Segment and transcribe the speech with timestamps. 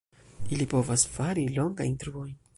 [0.55, 2.35] Ili povas fari longajn truojn.